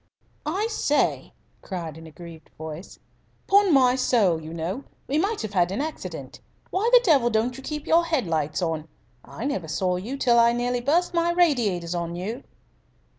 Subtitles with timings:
[0.47, 1.31] "I say,"
[1.61, 2.97] cried an aggrieved voice,
[3.45, 6.39] "'pon my soul, you know, we might have had an accident.
[6.71, 8.87] Why the devil don't you keep your head lights on?
[9.23, 12.43] I never saw you till I nearly burst my radiators on you!"